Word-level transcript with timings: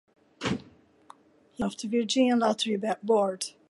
He 0.41 0.47
later 0.47 0.59
served 1.59 1.61
as 1.61 1.75
chairman 1.75 1.75
of 1.75 1.77
the 1.77 1.87
Virginia 1.87 2.35
Lottery 2.35 2.95
board. 3.03 3.45